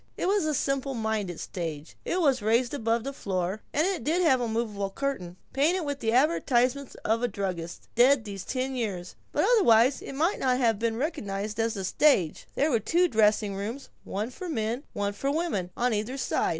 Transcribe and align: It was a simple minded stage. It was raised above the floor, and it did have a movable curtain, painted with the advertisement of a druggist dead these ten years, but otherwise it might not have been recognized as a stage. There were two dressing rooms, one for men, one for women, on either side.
It 0.17 0.25
was 0.27 0.45
a 0.45 0.55
simple 0.55 0.95
minded 0.95 1.39
stage. 1.39 1.95
It 2.05 2.19
was 2.21 2.41
raised 2.41 2.73
above 2.73 3.03
the 3.03 3.13
floor, 3.13 3.61
and 3.71 3.85
it 3.85 4.03
did 4.03 4.23
have 4.23 4.41
a 4.41 4.47
movable 4.47 4.89
curtain, 4.89 5.37
painted 5.53 5.83
with 5.83 5.99
the 5.99 6.11
advertisement 6.11 6.95
of 7.05 7.21
a 7.21 7.27
druggist 7.27 7.87
dead 7.93 8.25
these 8.25 8.43
ten 8.43 8.75
years, 8.75 9.15
but 9.31 9.45
otherwise 9.57 10.01
it 10.01 10.13
might 10.13 10.39
not 10.39 10.57
have 10.57 10.79
been 10.79 10.97
recognized 10.97 11.59
as 11.59 11.77
a 11.77 11.85
stage. 11.85 12.47
There 12.55 12.71
were 12.71 12.79
two 12.79 13.07
dressing 13.09 13.53
rooms, 13.55 13.89
one 14.03 14.31
for 14.31 14.49
men, 14.49 14.85
one 14.93 15.13
for 15.13 15.29
women, 15.29 15.69
on 15.77 15.93
either 15.93 16.17
side. 16.17 16.49